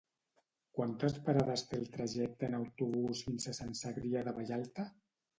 [0.77, 4.87] Quantes parades té el trajecte en autobús fins a Sant Cebrià de Vallalta?